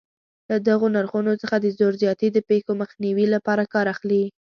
[0.49, 4.23] له دغو نرخونو څخه د زور زیاتي د پېښو مخنیوي لپاره کار اخلي.